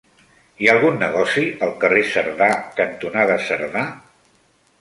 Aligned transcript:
Hi 0.63 0.69
ha 0.69 0.73
algun 0.75 0.97
negoci 1.03 1.43
al 1.67 1.75
carrer 1.83 2.01
Cerdà 2.13 2.49
cantonada 2.81 3.37
Cerdà? 3.51 3.85